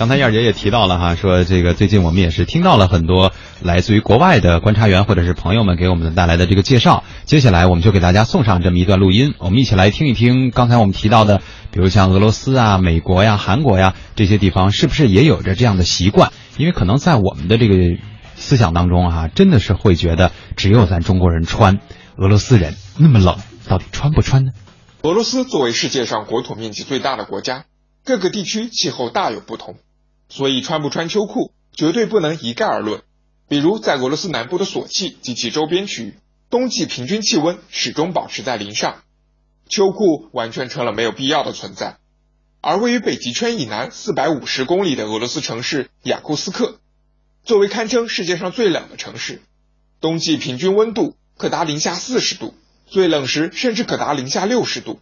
[0.00, 7.04] 刚才燕儿姐也提到了哈，说这个最近我们也是听到了很多来自于国外的观察员或者是朋友们给我们带来的这个介绍。
[7.26, 10.50] 接下来我们就给大家送上这么一段录音，我们一起来听一听。
[10.50, 16.32] 刚才我们提到的，比如像俄罗斯啊、美国呀、韩国呀这些地方，是不是也有着这样的习惯？
[16.56, 17.74] 因为可能在我们的这个
[18.36, 21.78] 思想当中啊，真的是会觉得只有咱中国人穿，
[22.16, 23.36] 俄罗斯人那么冷，
[23.68, 24.52] 到底穿不穿呢？
[25.02, 27.66] 俄罗斯作为世界上国土面积最大的国家，
[28.02, 29.76] 各个地区气候大有不同。
[30.30, 33.02] 所以穿不穿秋裤绝对不能一概而论。
[33.48, 36.14] 比如在俄罗斯南部的索契及其周边区域，
[36.48, 39.02] 冬季平均气温始终保持在零上，
[39.68, 41.98] 秋裤完全成了没有必要的存在。
[42.60, 46.78] 而位于北极圈以南四百五十公里的俄罗斯城市雅库斯克，
[47.42, 49.42] 作为堪称世界上最冷的城市，
[50.00, 52.54] 冬季平均温度可达零下四十度，
[52.86, 55.00] 最冷时甚至可达零下六十度。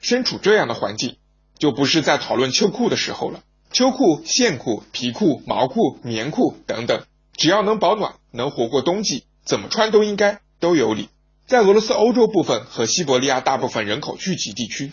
[0.00, 1.16] 身处这样的环境，
[1.58, 3.42] 就不是在讨论秋裤的时候了。
[3.72, 7.04] 秋裤、线裤、皮裤、毛裤、棉裤等等，
[7.34, 11.08] 只要能保暖、能活过冬季，怎么穿都应该都有理。
[11.46, 14.92] 在俄罗斯欧洲部分和西伯利亚大部分人口聚集地区，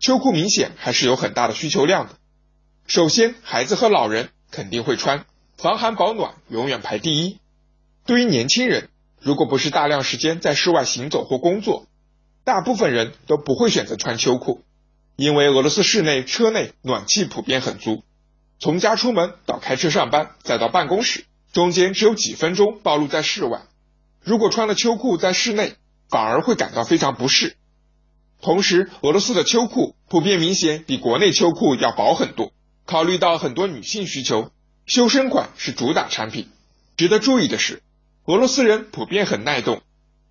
[0.00, 2.16] 秋裤明显还是有很大的需求量的。
[2.86, 5.24] 首先，孩子和老人肯定会穿，
[5.56, 7.38] 防寒保暖永远排第一。
[8.04, 11.86] 对于年轻人，如果不是大量时间在室外行走或工作，
[12.44, 14.62] 大部分人都不会选择穿秋裤，
[15.16, 18.02] 因为俄罗斯室内车内暖气普遍很足。
[18.62, 23.62] 从家出门到开车上班，再到办公室，中间只有几分钟暴露在室外。
[24.22, 25.76] 如果穿了秋裤在室内，
[26.10, 27.56] 反而会感到非常不适。
[28.42, 32.52] 同时，俄罗斯的秋裤普遍明显比国内秋裤要薄很多。
[32.84, 34.50] 考虑到很多女性需求，
[34.84, 36.50] 修身款是主打产品。
[36.98, 37.82] 值得注意的是，
[38.26, 39.80] 俄罗斯人普遍很耐冻，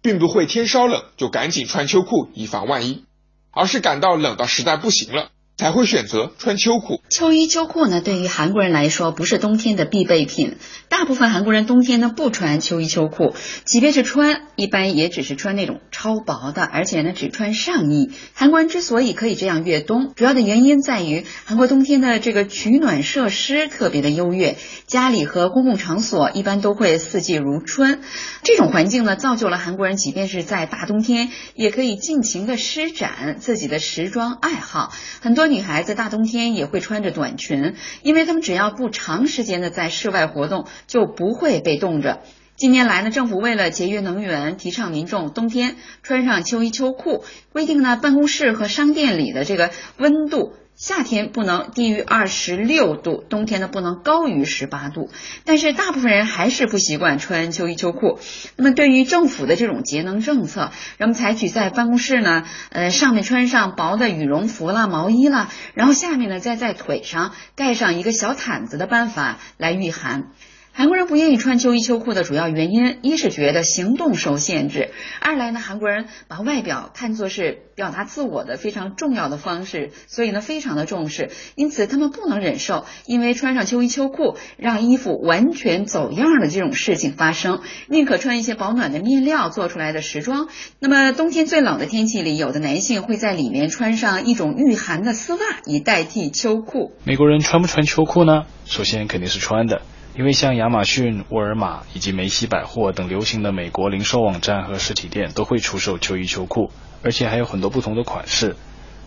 [0.03, 3.05] 并不会天稍冷就赶紧穿秋裤以防万一，
[3.49, 5.31] 而是感到冷到实在不行了。
[5.59, 7.01] 才会选择穿秋裤。
[7.09, 10.55] 秋衣秋裤呢，对于韩国人来说不是冬天的必备品。
[10.87, 18.09] 大部分韩国人冬天呢不穿秋衣秋裤，即便是穿，一般也只是穿那种超薄的，而且呢只穿上衣。
[18.33, 24.55] 韩国人之所以可以这样越冬，主要的原因在于韩国冬天的这个取暖设施特别的优越，
[24.87, 27.99] 家里和公共场所一般都会四季如春。
[28.43, 34.93] 这种环境呢，造就了韩国人即便是在大冬天，也可以尽情的施展自己的时装爱好。
[35.19, 35.48] 很多。
[35.49, 42.21] 女孩子大冬天也会穿着短裙，因为她们只要不长时间的在室外活动，就不会被冻着。
[42.55, 47.23] 近年来呢，政府为了节约能源，提倡民众冬天穿上秋衣秋裤，
[47.53, 50.53] 规定呢办公室和商店里的这个温度。
[50.79, 55.09] 夏天不能低于二十六度，冬天呢不能高于十八度。
[55.43, 58.17] 但是大部分人还是不习惯穿秋衣秋裤。
[58.55, 70.31] 那么对于政府的这种节能政策，人们采取在办公室呢，呃上面穿上薄的羽绒服啦、毛衣啦，然后下面呢再在腿上盖上一个小毯子的办法来御寒。
[70.71, 87.59] 韩国人不愿意穿秋衣秋裤的主要原因，一是觉得行动受限制，二来呢，韩国人把外表看作是表达自我的非常重要的方式，所以呢，非常的重视，因此他们不能忍受因为穿上秋衣秋裤让衣服完全走样的这种事情发生，
[87.89, 90.47] 宁可穿一些保暖的面料做出来的时装。
[90.79, 96.93] 那么冬天最冷的天气里，有的男性会在里面穿上一种御寒的丝袜，以代替秋裤。
[97.03, 98.45] 美国人穿不穿秋裤呢？
[98.65, 99.81] 首先肯定是穿的。
[100.19, 106.71] 因为像亚马逊、沃尔玛以及梅西百货等流行的美国零售网站和实体店都会出售秋衣秋裤，
[107.01, 108.57] 而且还有很多不同的款式。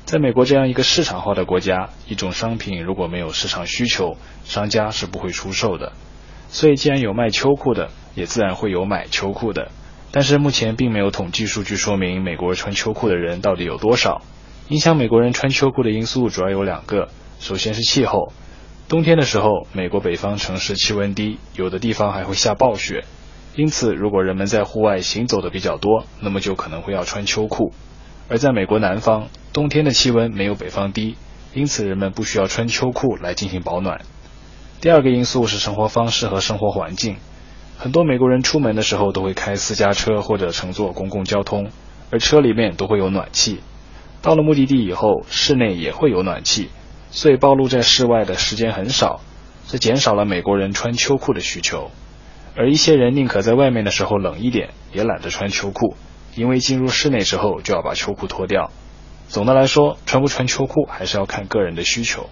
[0.07, 5.93] 在美国这样一个市场化的国家，一种商品如果没有市场需求，商家是不会出售的。
[6.49, 9.71] 所以，既然有卖秋裤的，也自然会有买秋裤的。
[10.13, 14.23] 但是目前并没有统计数据说明美国穿秋裤的人到底有多少。
[14.69, 18.33] 影响美国人穿秋裤的因素主要有两个，首先是气候。
[18.93, 23.07] 冬天的时候，美国北方城市气温低，有的地方还会下暴雪，
[23.57, 27.73] 因此如果人们在户外行走的比较多，那么就可能会要穿秋裤。
[28.29, 31.17] 而在美国南方，冬天的气温没有北方低，
[31.55, 34.03] 因此人们不需要穿秋裤来进行保暖。
[34.83, 37.17] 第二个因素是生活方式和生活环境，
[37.79, 41.71] 很多美国人出门的时候都会开私家车或者乘坐公共交通，
[42.11, 43.61] 而车里面都会有暖气。
[44.21, 46.69] 到了目的地以后，室内也会有暖气。
[47.13, 49.21] 所以暴露在室外的时间很少，
[49.69, 51.91] 这减少了美国人穿秋裤的需求。
[52.57, 55.95] 而一些人宁可在外面的时候冷一点，也懒得穿秋裤，
[56.35, 58.71] 因为进入室内之后就要把秋裤脱掉。
[59.29, 62.31] 总的来说，穿不穿秋裤还是要看个人的需求。